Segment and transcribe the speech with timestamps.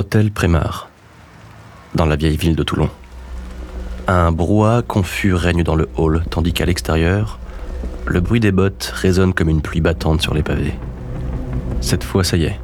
[0.00, 0.88] Hôtel Prémar,
[1.94, 2.88] dans la vieille ville de Toulon.
[4.08, 7.38] Un brouhaha confus règne dans le hall, tandis qu'à l'extérieur,
[8.06, 10.72] le bruit des bottes résonne comme une pluie battante sur les pavés.
[11.82, 12.58] Cette fois, ça y est,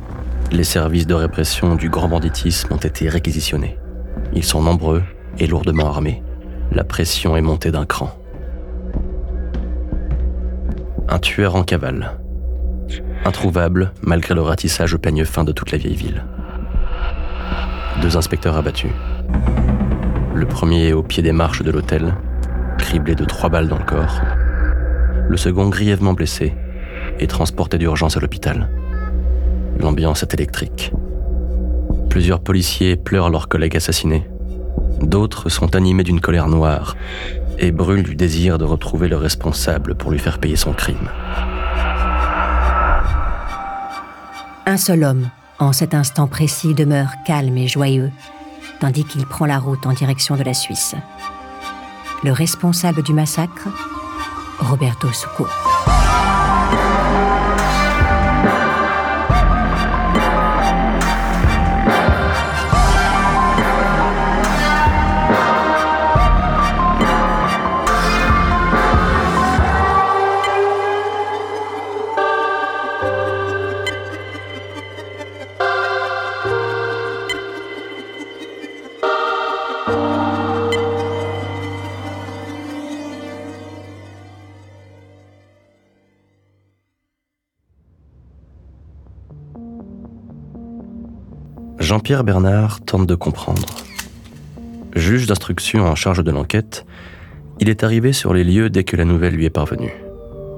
[0.51, 3.77] les services de répression du grand banditisme ont été réquisitionnés.
[4.33, 5.03] Ils sont nombreux
[5.39, 6.23] et lourdement armés.
[6.73, 8.19] La pression est montée d'un cran.
[11.11, 12.13] Un tueur en cavale.
[13.27, 16.25] Introuvable malgré le ratissage au peigne fin de toute la vieille ville.
[18.03, 18.91] Deux inspecteurs abattus.
[20.35, 22.15] Le premier au pied des marches de l'hôtel,
[22.79, 24.21] criblé de trois balles dans le corps.
[25.29, 26.55] Le second grièvement blessé
[27.19, 28.69] et transporté d'urgence à l'hôpital.
[29.81, 30.93] L'ambiance est électrique.
[32.11, 34.29] Plusieurs policiers pleurent leurs collègues assassinés.
[35.01, 36.97] D'autres sont animés d'une colère noire
[37.59, 41.11] et brûlent du désir de retrouver le responsable pour lui faire payer son crime.
[44.67, 48.13] Un seul homme, en cet instant précis, demeure calme et joyeux,
[48.81, 50.95] tandis qu'il prend la route en direction de la Suisse.
[52.25, 53.69] Le responsable du massacre,
[54.59, 55.47] Roberto Succo.
[91.97, 93.65] Jean-Pierre Bernard tente de comprendre.
[94.95, 96.85] Juge d'instruction en charge de l'enquête,
[97.59, 99.95] il est arrivé sur les lieux dès que la nouvelle lui est parvenue.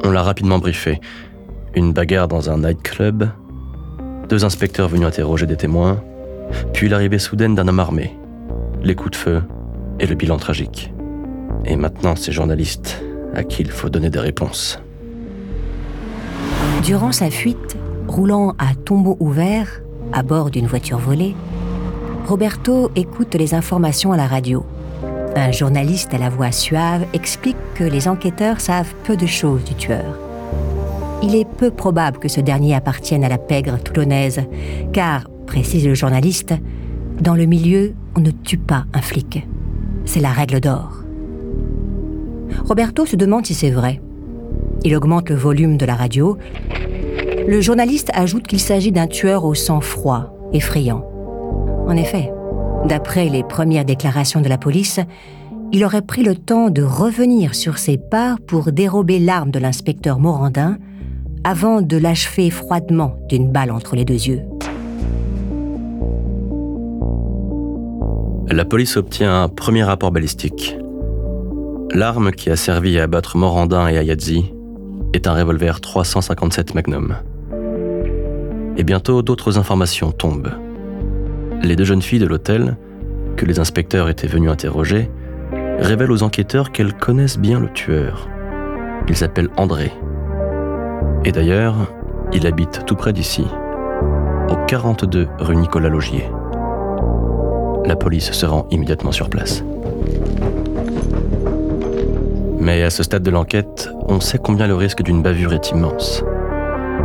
[0.02, 1.00] On l'a rapidement briefé.
[1.76, 3.28] Une bagarre dans un nightclub,
[4.28, 6.02] deux inspecteurs venus interroger des témoins,
[6.72, 8.18] puis l'arrivée soudaine d'un homme armé,
[8.82, 9.42] les coups de feu
[10.00, 10.92] et le bilan tragique.
[11.64, 13.00] Et maintenant, ces journalistes
[13.32, 14.80] à qui il faut donner des réponses.
[16.82, 17.76] Durant sa fuite,
[18.08, 19.82] roulant à tombeau ouvert,
[20.12, 21.34] à bord d'une voiture volée,
[22.26, 24.64] Roberto écoute les informations à la radio.
[25.36, 29.74] Un journaliste à la voix suave explique que les enquêteurs savent peu de choses du
[29.74, 30.18] tueur.
[31.22, 34.42] Il est peu probable que ce dernier appartienne à la pègre toulonnaise,
[34.92, 36.54] car, précise le journaliste,
[37.20, 39.46] dans le milieu, on ne tue pas un flic.
[40.04, 41.02] C'est la règle d'or.
[42.64, 44.00] Roberto se demande si c'est vrai.
[44.84, 46.38] Il augmente le volume de la radio.
[47.48, 51.02] Le journaliste ajoute qu'il s'agit d'un tueur au sang froid, effrayant.
[51.86, 52.30] En effet,
[52.84, 55.00] d'après les premières déclarations de la police,
[55.72, 60.18] il aurait pris le temps de revenir sur ses pas pour dérober l'arme de l'inspecteur
[60.18, 60.76] Morandin
[61.42, 64.42] avant de l'achever froidement d'une balle entre les deux yeux.
[68.50, 70.76] La police obtient un premier rapport balistique.
[71.94, 74.52] L'arme qui a servi à abattre Morandin et Ayadzi
[75.14, 77.16] est un revolver 357 Magnum.
[78.78, 80.52] Et bientôt, d'autres informations tombent.
[81.64, 82.76] Les deux jeunes filles de l'hôtel,
[83.36, 85.10] que les inspecteurs étaient venus interroger,
[85.80, 88.28] révèlent aux enquêteurs qu'elles connaissent bien le tueur.
[89.08, 89.92] Il s'appelle André.
[91.24, 91.74] Et d'ailleurs,
[92.32, 93.44] il habite tout près d'ici,
[94.48, 96.24] au 42 rue Nicolas Logier.
[97.84, 99.64] La police se rend immédiatement sur place.
[102.60, 106.22] Mais à ce stade de l'enquête, on sait combien le risque d'une bavure est immense.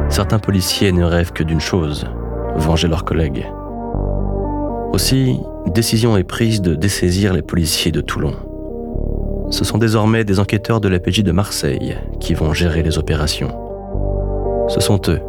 [0.09, 2.05] Certains policiers ne rêvent que d'une chose,
[2.55, 3.45] venger leurs collègues.
[4.93, 8.35] Aussi, décision est prise de dessaisir les policiers de Toulon.
[9.49, 13.55] Ce sont désormais des enquêteurs de la PJ de Marseille qui vont gérer les opérations.
[14.69, 15.19] Ce sont eux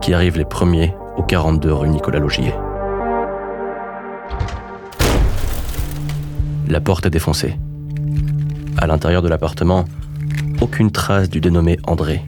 [0.00, 2.54] qui arrivent les premiers au 42 rue Nicolas Logier.
[6.68, 7.56] La porte est défoncée.
[8.78, 9.84] À l'intérieur de l'appartement,
[10.60, 12.22] aucune trace du dénommé André.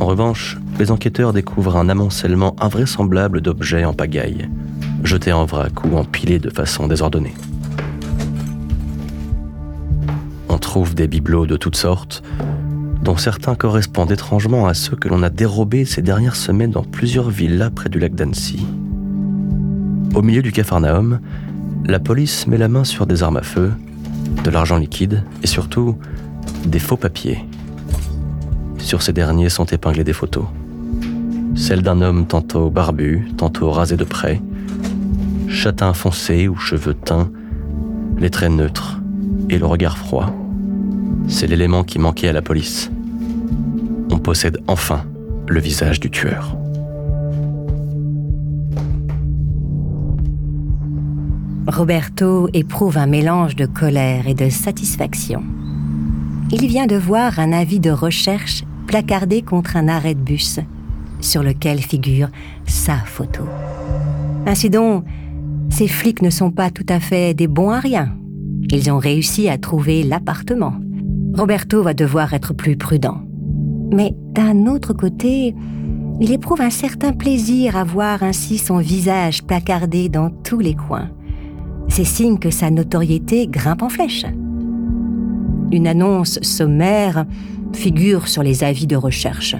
[0.00, 4.48] En revanche, les enquêteurs découvrent un amoncellement invraisemblable d'objets en pagaille,
[5.02, 7.34] jetés en vrac ou empilés de façon désordonnée.
[10.48, 12.22] On trouve des bibelots de toutes sortes,
[13.02, 17.30] dont certains correspondent étrangement à ceux que l'on a dérobés ces dernières semaines dans plusieurs
[17.30, 18.64] villas près du lac d'Annecy.
[20.14, 21.20] Au milieu du Capharnaüm,
[21.84, 23.72] la police met la main sur des armes à feu,
[24.44, 25.96] de l'argent liquide et surtout
[26.66, 27.44] des faux papiers.
[28.78, 30.46] Sur ces derniers sont épinglées des photos.
[31.58, 34.40] Celles d'un homme tantôt barbu, tantôt rasé de près,
[35.48, 37.30] châtain foncé ou cheveux teints,
[38.16, 39.00] les traits neutres
[39.50, 40.32] et le regard froid.
[41.26, 42.92] C'est l'élément qui manquait à la police.
[44.08, 45.04] On possède enfin
[45.48, 46.56] le visage du tueur.
[51.66, 55.42] Roberto éprouve un mélange de colère et de satisfaction.
[56.52, 60.60] Il vient de voir un avis de recherche placardé contre un arrêt de bus,
[61.20, 62.28] sur lequel figure
[62.66, 63.44] sa photo.
[64.46, 65.04] Ainsi donc,
[65.70, 68.14] ces flics ne sont pas tout à fait des bons à rien.
[68.70, 70.74] Ils ont réussi à trouver l'appartement.
[71.34, 73.22] Roberto va devoir être plus prudent.
[73.92, 75.54] Mais d'un autre côté,
[76.20, 81.10] il éprouve un certain plaisir à voir ainsi son visage placardé dans tous les coins
[81.88, 84.24] c'est signe que sa notoriété grimpe en flèche.
[85.72, 87.26] Une annonce sommaire
[87.72, 89.56] figure sur les avis de recherche.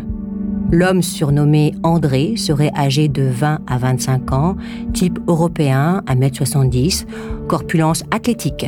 [0.70, 4.56] L'homme surnommé André serait âgé de 20 à 25 ans,
[4.92, 7.06] type européen, 1m70,
[7.48, 8.66] corpulence athlétique,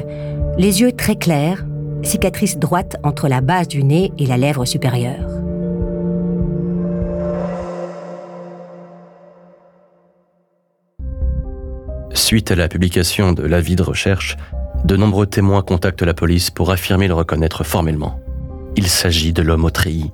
[0.56, 1.67] les yeux très clairs,
[2.02, 5.29] cicatrice droite entre la base du nez et la lèvre supérieure.
[12.14, 14.38] Suite à la publication de l'avis de recherche,
[14.87, 18.19] de nombreux témoins contactent la police pour affirmer le reconnaître formellement.
[18.76, 20.12] Il s'agit de l'homme au treillis.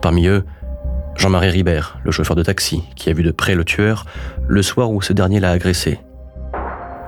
[0.00, 0.44] Parmi eux,
[1.16, 4.04] Jean-Marie Ribert, le chauffeur de taxi, qui a vu de près le tueur
[4.46, 6.00] le soir où ce dernier l'a agressé.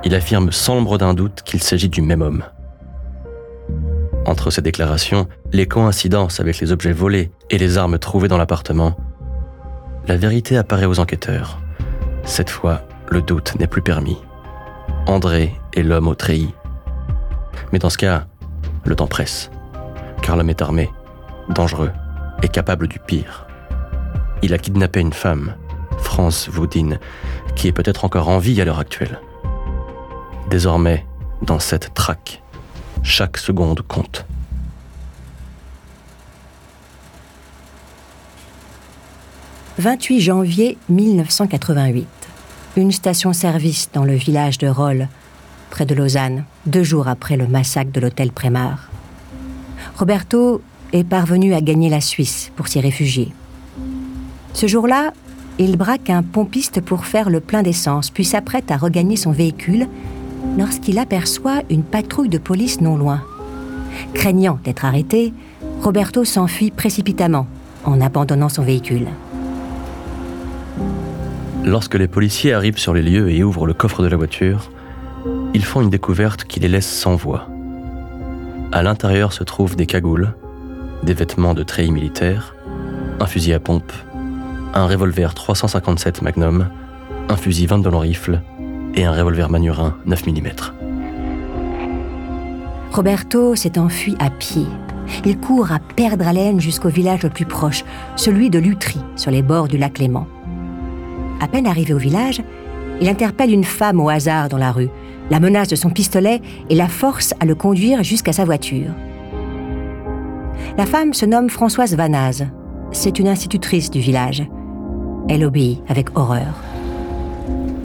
[0.04, 2.44] Il affirme sans l'ombre d'un doute qu'il s'agit du même homme.
[4.24, 8.96] Entre ces déclarations, les coïncidences avec les objets volés et les armes trouvées dans l'appartement,
[10.06, 11.60] la vérité apparaît aux enquêteurs.
[12.24, 14.18] Cette fois, le doute n'est plus permis.
[15.06, 16.54] André est l'homme au treillis.
[17.72, 18.26] Mais dans ce cas,
[18.84, 19.50] le temps presse,
[20.22, 20.90] car l'homme est armé,
[21.48, 21.90] dangereux
[22.42, 23.45] et capable du pire.
[24.42, 25.54] Il a kidnappé une femme,
[25.98, 26.98] France Woodin,
[27.54, 29.20] qui est peut-être encore en vie à l'heure actuelle.
[30.50, 31.06] Désormais,
[31.42, 32.42] dans cette traque,
[33.02, 34.24] chaque seconde compte.
[39.78, 42.06] «28 janvier 1988
[42.76, 45.08] une station-service dans le village de Rolle,
[45.70, 48.90] près de Lausanne, deux jours après le massacre de l'hôtel Prémar.
[49.96, 50.60] Roberto
[50.92, 53.32] est parvenu à gagner la Suisse pour s'y réfugier.
[54.56, 55.12] Ce jour-là,
[55.58, 59.86] il braque un pompiste pour faire le plein d'essence, puis s'apprête à regagner son véhicule
[60.56, 63.20] lorsqu'il aperçoit une patrouille de police non loin.
[64.14, 65.34] Craignant d'être arrêté,
[65.82, 67.46] Roberto s'enfuit précipitamment
[67.84, 69.08] en abandonnant son véhicule.
[71.62, 74.70] Lorsque les policiers arrivent sur les lieux et ouvrent le coffre de la voiture,
[75.52, 77.46] ils font une découverte qui les laisse sans voix.
[78.72, 80.32] À l'intérieur se trouvent des cagoules,
[81.02, 82.54] des vêtements de treillis militaires,
[83.20, 83.92] un fusil à pompe,
[84.76, 86.68] un revolver 357 Magnum,
[87.28, 88.42] un fusil 22 long rifle
[88.94, 90.48] et un revolver Manurin 9 mm.
[92.92, 94.66] Roberto s'est enfui à pied.
[95.24, 97.84] Il court à perdre haleine jusqu'au village le plus proche,
[98.16, 100.26] celui de Lutry, sur les bords du lac Léman.
[101.40, 102.42] À peine arrivé au village,
[103.00, 104.90] il interpelle une femme au hasard dans la rue,
[105.30, 108.90] la menace de son pistolet et la force à le conduire jusqu'à sa voiture.
[110.76, 112.46] La femme se nomme Françoise Vanaz.
[112.92, 114.46] C'est une institutrice du village.
[115.28, 116.54] Elle obéit avec horreur.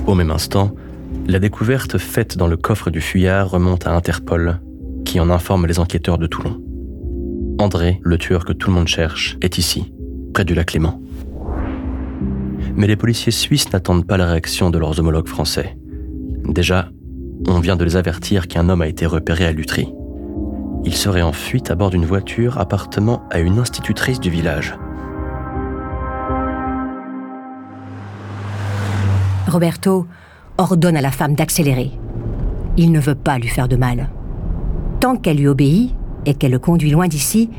[0.07, 0.71] Au même instant,
[1.27, 4.59] la découverte faite dans le coffre du fuyard remonte à Interpol,
[5.05, 6.61] qui en informe les enquêteurs de Toulon.
[7.59, 9.93] André, le tueur que tout le monde cherche, est ici,
[10.33, 11.01] près du lac Léman
[12.75, 15.77] mais les policiers suisses n'attendent pas la réaction de leurs homologues français.
[16.45, 16.89] Déjà,
[17.47, 19.93] on vient de les avertir qu'un homme a été repéré à Lutry.
[20.83, 24.75] Il serait en fuite à bord d'une voiture appartenant à une institutrice du village.
[29.47, 30.07] Roberto
[30.57, 31.91] ordonne à la femme d'accélérer.
[32.77, 34.09] Il ne veut pas lui faire de mal.
[34.99, 35.93] Tant qu'elle lui obéit,
[36.25, 37.49] et qu'elle le conduit loin d'ici,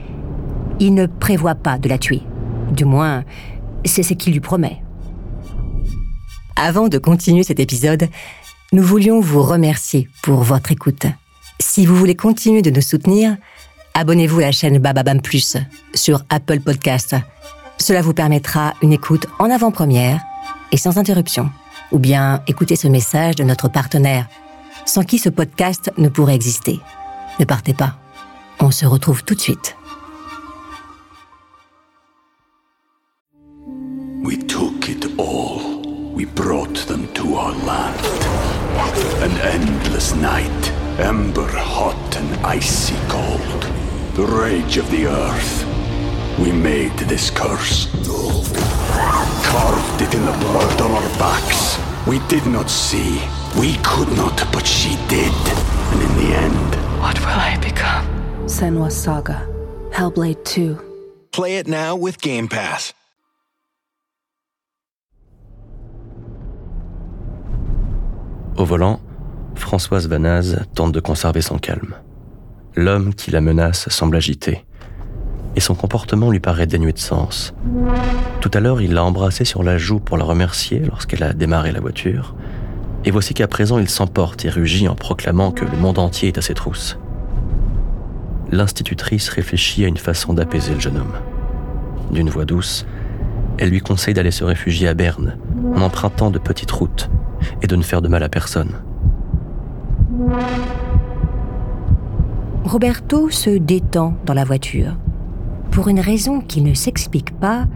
[0.80, 2.22] il ne prévoit pas de la tuer.
[2.70, 3.24] Du moins,
[3.84, 4.82] c'est ce qu'il lui promet.
[6.56, 8.08] Avant de continuer cet épisode,
[8.72, 11.06] nous voulions vous remercier pour votre écoute.
[11.60, 13.36] Si vous voulez continuer de nous soutenir,
[13.94, 15.56] abonnez-vous à la chaîne Bababam Plus
[15.94, 17.16] sur Apple Podcast.
[17.78, 20.20] Cela vous permettra une écoute en avant-première
[20.70, 21.50] et sans interruption.
[21.92, 24.26] Ou bien écoutez ce message de notre partenaire,
[24.86, 26.80] sans qui ce podcast ne pourrait exister.
[27.38, 27.96] Ne partez pas.
[28.60, 29.76] On se retrouve tout de suite.
[34.24, 35.82] We took it all.
[36.14, 38.00] We brought them to our land.
[39.22, 43.66] An endless night, ember hot and icy cold.
[44.14, 45.66] The rage of the earth.
[46.38, 47.88] We made this curse.
[49.52, 51.78] Carved it in the blood on our backs.
[52.06, 53.20] We did not see.
[53.60, 55.32] We could not, but she did.
[55.92, 58.06] And in the end, What will I become?
[58.46, 59.46] Senwa Saga.
[59.90, 60.78] Hellblade 2.
[61.32, 62.92] Play it now with Game Pass.
[68.56, 69.00] Au volant,
[69.54, 71.94] Françoise Vanaz tente de conserver son calme.
[72.74, 74.64] L'homme qui la menace semble agité,
[75.56, 77.54] et son comportement lui paraît dénué de sens.
[78.40, 81.72] Tout à l'heure, il l'a embrassée sur la joue pour la remercier lorsqu'elle a démarré
[81.72, 82.34] la voiture,
[83.04, 86.38] et voici qu'à présent il s'emporte et rugit en proclamant que le monde entier est
[86.38, 86.98] à ses trousses.
[88.50, 91.14] L'institutrice réfléchit à une façon d'apaiser le jeune homme.
[92.10, 92.86] D'une voix douce,
[93.58, 95.36] elle lui conseille d'aller se réfugier à Berne,
[95.74, 97.10] en empruntant de petites routes,
[97.62, 98.72] et de ne faire de mal à personne.
[102.64, 104.96] Roberto se détend dans la voiture.
[105.72, 107.66] Pour une raison qui ne s'explique pas,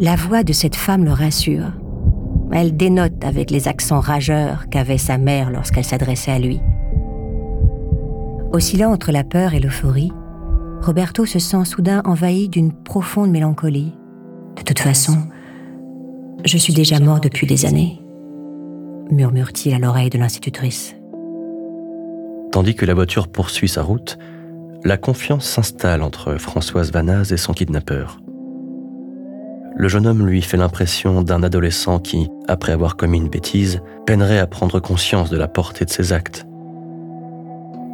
[0.00, 1.72] la voix de cette femme le rassure.
[2.52, 6.58] Elle dénote avec les accents rageurs qu'avait sa mère lorsqu'elle s'adressait à lui.
[8.52, 10.10] Oscillant entre la peur et l'euphorie,
[10.80, 13.92] Roberto se sent soudain envahi d'une profonde mélancolie.
[14.56, 15.18] De toute façon,
[16.46, 18.00] je suis déjà mort depuis des années,
[19.10, 20.96] murmure-t-il à l'oreille de l'institutrice.
[22.52, 24.18] Tandis que la voiture poursuit sa route,
[24.84, 28.20] la confiance s'installe entre Françoise Vanaz et son kidnappeur.
[29.76, 34.38] Le jeune homme lui fait l'impression d'un adolescent qui, après avoir commis une bêtise, peinerait
[34.38, 36.46] à prendre conscience de la portée de ses actes.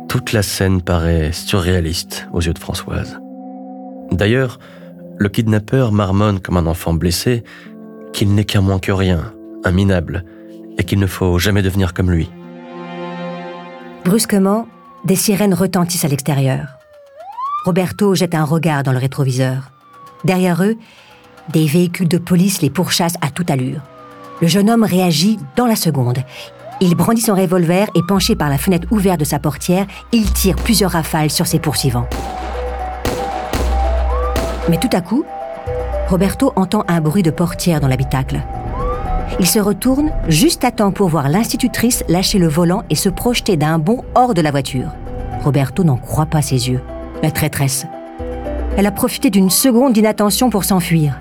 [0.08, 3.18] Toute la scène paraît surréaliste aux yeux de Françoise.
[4.12, 4.58] D'ailleurs,
[5.18, 7.44] le kidnappeur marmonne comme un enfant blessé
[8.12, 9.32] qu'il n'est qu'un moins que rien,
[9.64, 10.24] un minable,
[10.78, 12.30] et qu'il ne faut jamais devenir comme lui.
[14.04, 14.66] Brusquement,
[15.04, 16.78] des sirènes retentissent à l'extérieur.
[17.64, 19.70] Roberto jette un regard dans le rétroviseur.
[20.24, 20.76] Derrière eux,
[21.52, 23.80] des véhicules de police les pourchassent à toute allure.
[24.40, 26.18] Le jeune homme réagit dans la seconde.
[26.80, 30.56] Il brandit son revolver et penché par la fenêtre ouverte de sa portière, il tire
[30.56, 32.08] plusieurs rafales sur ses poursuivants.
[34.68, 35.24] Mais tout à coup,
[36.08, 38.42] Roberto entend un bruit de portière dans l'habitacle.
[39.40, 43.56] Il se retourne juste à temps pour voir l'institutrice lâcher le volant et se projeter
[43.56, 44.90] d'un bond hors de la voiture.
[45.42, 46.80] Roberto n'en croit pas ses yeux.
[47.22, 47.86] La traîtresse.
[48.76, 51.20] Elle a profité d'une seconde d'inattention pour s'enfuir.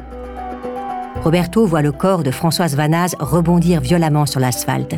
[1.23, 4.95] Roberto voit le corps de Françoise Vanaz rebondir violemment sur l'asphalte.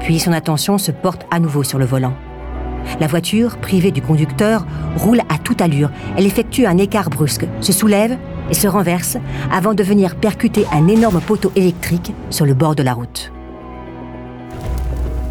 [0.00, 2.14] Puis son attention se porte à nouveau sur le volant.
[3.00, 4.66] La voiture, privée du conducteur,
[4.96, 5.90] roule à toute allure.
[6.16, 8.16] Elle effectue un écart brusque, se soulève
[8.50, 9.16] et se renverse
[9.50, 13.32] avant de venir percuter un énorme poteau électrique sur le bord de la route.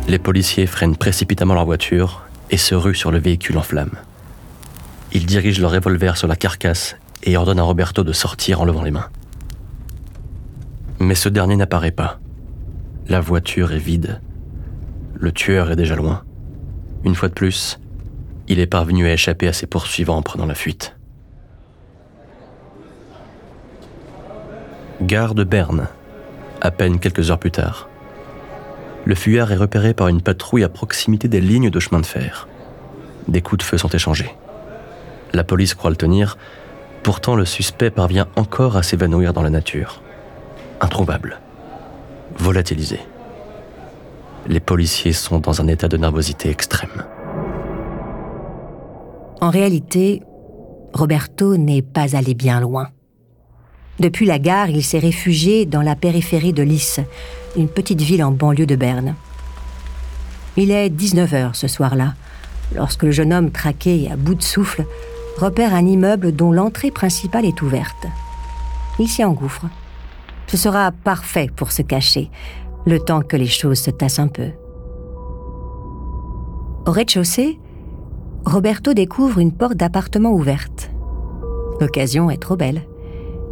[0.07, 3.97] Les policiers freinent précipitamment leur voiture et se ruent sur le véhicule en flammes.
[5.11, 8.83] Ils dirigent leur revolver sur la carcasse et ordonnent à Roberto de sortir en levant
[8.83, 9.09] les mains.
[10.99, 12.19] Mais ce dernier n'apparaît pas.
[13.07, 14.21] La voiture est vide.
[15.13, 16.23] Le tueur est déjà loin.
[17.03, 17.79] Une fois de plus,
[18.47, 20.96] il est parvenu à échapper à ses poursuivants en prenant la fuite.
[25.01, 25.87] Gare de Berne,
[26.59, 27.87] à peine quelques heures plus tard.
[29.05, 32.47] Le fuyard est repéré par une patrouille à proximité des lignes de chemin de fer.
[33.27, 34.35] Des coups de feu sont échangés.
[35.33, 36.37] La police croit le tenir,
[37.03, 40.01] pourtant le suspect parvient encore à s'évanouir dans la nature.
[40.81, 41.39] Introuvable.
[42.37, 42.99] Volatilisé.
[44.47, 47.05] Les policiers sont dans un état de nervosité extrême.
[49.41, 50.23] En réalité,
[50.93, 52.87] Roberto n'est pas allé bien loin.
[53.99, 56.99] Depuis la gare, il s'est réfugié dans la périphérie de Lys,
[57.55, 59.15] une petite ville en banlieue de Berne.
[60.55, 62.13] Il est 19h ce soir-là,
[62.75, 64.85] lorsque le jeune homme traqué et à bout de souffle
[65.37, 68.07] repère un immeuble dont l'entrée principale est ouverte.
[68.99, 69.65] Il s'y engouffre.
[70.47, 72.29] Ce sera parfait pour se cacher,
[72.85, 74.49] le temps que les choses se tassent un peu.
[76.85, 77.59] Au rez-de-chaussée,
[78.45, 80.89] Roberto découvre une porte d'appartement ouverte.
[81.81, 82.83] L'occasion est trop belle.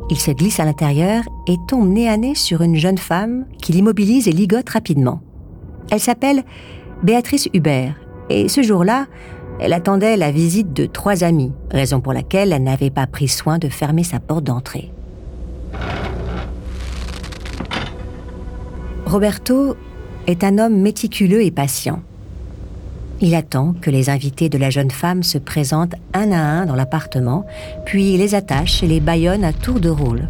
[0.09, 3.71] Il se glisse à l'intérieur et tombe nez à nez sur une jeune femme qui
[3.71, 5.21] l'immobilise et ligote rapidement.
[5.91, 6.43] Elle s'appelle
[7.01, 7.95] Béatrice Hubert
[8.29, 9.07] et ce jour-là,
[9.59, 13.57] elle attendait la visite de trois amis, raison pour laquelle elle n'avait pas pris soin
[13.57, 14.91] de fermer sa porte d'entrée.
[19.05, 19.75] Roberto
[20.27, 22.01] est un homme méticuleux et patient.
[23.21, 26.75] Il attend que les invités de la jeune femme se présentent un à un dans
[26.75, 27.45] l'appartement,
[27.85, 30.27] puis les attache et les bâillonne à tour de rôle.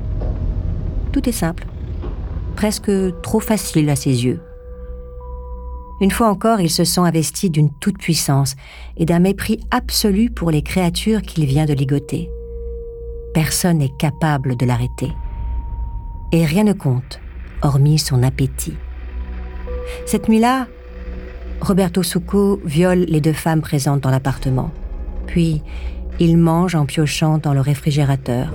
[1.12, 1.66] Tout est simple,
[2.56, 4.40] presque trop facile à ses yeux.
[6.02, 8.56] Une fois encore, il se sent investi d'une toute-puissance
[8.98, 12.30] et d'un mépris absolu pour les créatures qu'il vient de ligoter.
[13.34, 15.12] Personne n'est capable de l'arrêter.
[16.32, 17.22] Et rien ne compte,
[17.62, 18.76] hormis son appétit.
[20.06, 20.68] Cette nuit-là,
[21.62, 24.72] Roberto Succo viole les deux femmes présentes dans l'appartement.
[25.26, 25.62] Puis,
[26.20, 28.54] il mange en piochant dans le réfrigérateur,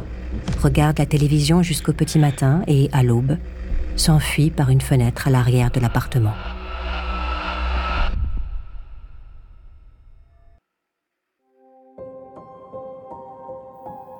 [0.62, 3.36] regarde la télévision jusqu'au petit matin et, à l'aube,
[3.96, 6.34] s'enfuit par une fenêtre à l'arrière de l'appartement.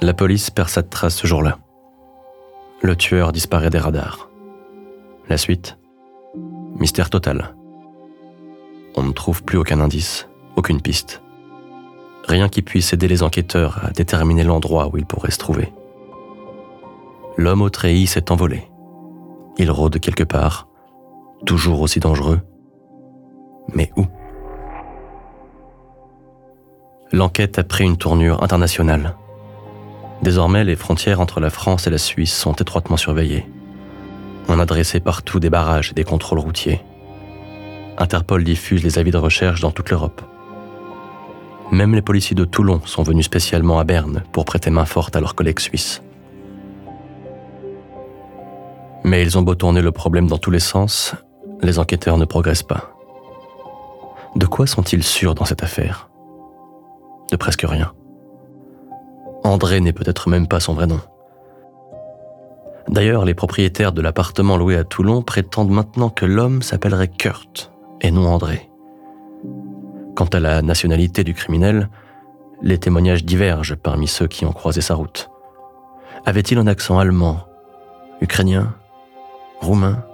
[0.02, 1.58] La police perd sa trace ce jour-là.
[2.82, 4.30] Le tueur disparaît des radars.
[5.28, 5.76] La suite
[6.78, 7.54] Mystère total.
[8.96, 11.22] On ne trouve plus aucun indice, aucune piste.
[12.26, 15.72] Rien qui puisse aider les enquêteurs à déterminer l'endroit où il pourrait se trouver.
[17.36, 18.68] L'homme au treillis s'est envolé.
[19.58, 20.68] Il rôde quelque part,
[21.46, 22.40] toujours aussi dangereux.
[23.74, 24.06] Mais où?
[27.12, 29.16] L'enquête a pris une tournure internationale.
[30.22, 33.46] Désormais, les frontières entre la France et la Suisse sont étroitement surveillées.
[34.48, 36.82] On a dressé partout des barrages et des contrôles routiers.
[38.00, 40.22] Interpol diffuse les avis de recherche dans toute l'Europe.
[41.70, 45.20] Même les policiers de Toulon sont venus spécialement à Berne pour prêter main forte à
[45.20, 46.02] leurs collègues suisses.
[49.04, 51.14] Mais ils ont beau tourner le problème dans tous les sens,
[51.60, 52.90] les enquêteurs ne progressent pas.
[54.34, 56.08] De quoi sont-ils sûrs dans cette affaire?
[57.30, 57.92] De presque rien.
[59.44, 61.00] André n'est peut-être même pas son vrai nom.
[62.88, 68.10] D'ailleurs, les propriétaires de l'appartement loué à Toulon prétendent maintenant que l'homme s'appellerait Kurt et
[68.10, 68.70] non André.
[70.14, 71.88] Quant à la nationalité du criminel,
[72.62, 75.30] les témoignages divergent parmi ceux qui ont croisé sa route.
[76.26, 77.40] Avait-il un accent allemand,
[78.20, 78.74] ukrainien,
[79.60, 80.04] roumain?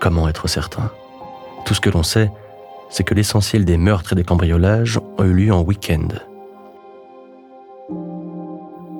[0.00, 0.90] Comment être certain?
[1.64, 2.30] Tout ce que l'on sait,
[2.88, 6.08] c'est que l'essentiel des meurtres et des cambriolages ont eu lieu en week-end,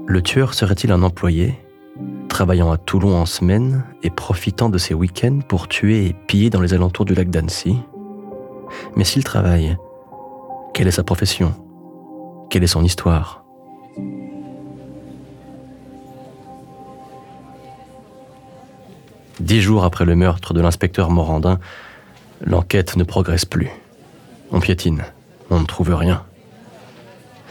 [0.09, 1.55] le tueur serait-il un employé,
[2.29, 6.61] travaillant à Toulon en semaine et profitant de ses week-ends pour tuer et piller dans
[6.61, 7.77] les alentours du lac d'Annecy
[8.97, 9.77] Mais s'il travaille,
[10.75, 11.55] quelle est sa profession?
[12.51, 13.45] Quelle est son histoire?
[19.41, 21.59] Dix jours après le meurtre de l'inspecteur Morandin,
[22.45, 23.71] l'enquête ne progresse plus.
[24.51, 25.05] On piétine,
[25.51, 26.25] on ne trouve rien.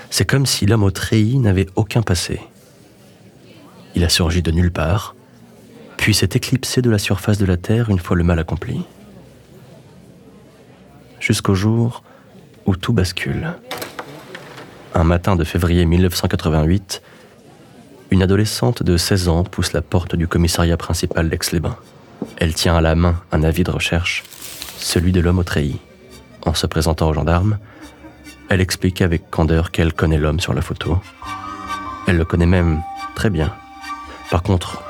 [0.10, 2.40] C'est comme si l'homme au treillis n'avait aucun passé.
[3.98, 5.16] Il a surgi de nulle part,
[5.98, 8.86] puis s'est éclipsé de la surface de la Terre une fois le mal accompli.
[11.20, 12.04] Jusqu'au jour
[12.68, 13.56] où tout bascule.
[14.94, 17.02] Un matin de février 1988,
[18.12, 21.78] une adolescente de 16 ans pousse la porte du commissariat principal d'Aix-les-Bains.
[22.38, 24.24] Elle tient à la main un avis de recherche,
[24.78, 25.82] celui de l'homme au treillis.
[26.46, 27.58] En se présentant aux gendarmes,
[28.50, 31.00] elle explique avec candeur qu'elle connaît l'homme sur la photo.
[32.06, 32.84] Elle le connaît même
[33.16, 33.56] très bien.
[34.30, 34.84] Par contre,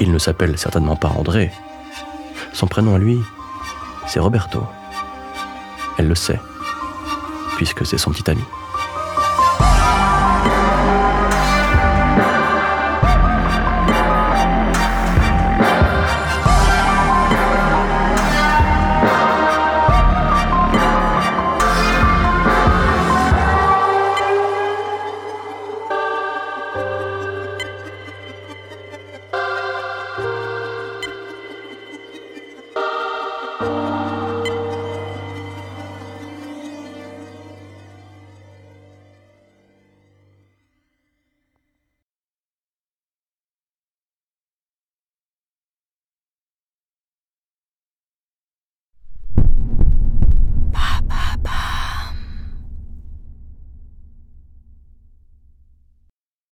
[0.00, 1.50] il ne s'appelle certainement pas André.
[2.52, 3.18] Son prénom à lui,
[4.06, 4.62] c'est Roberto.
[5.98, 6.40] Elle le sait,
[7.56, 8.42] puisque c'est son petit ami.